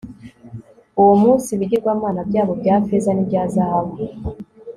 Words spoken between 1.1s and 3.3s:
munsi ibigirwamana byabo bya feza